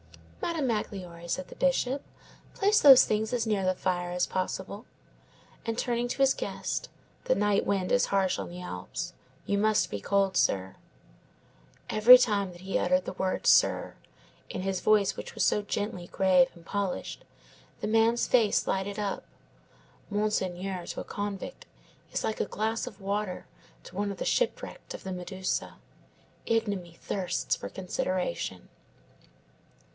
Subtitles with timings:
[0.41, 2.01] "Madame Magloire," said the Bishop,
[2.55, 4.85] "place those things as near the fire as possible."
[5.63, 6.89] And turning to his guest:
[7.25, 9.13] "The night wind is harsh on the Alps.
[9.45, 10.75] You must be cold, sir."
[11.93, 13.95] Each time that he uttered the word sir,
[14.49, 17.23] in his voice which was so gently grave and polished,
[17.79, 19.23] the man's face lighted up.
[20.09, 21.67] Monsieur to a convict
[22.11, 23.45] is like a glass of water
[23.83, 25.75] to one of the shipwrecked of the Medusa.
[26.47, 28.67] Ignominy thirsts for consideration.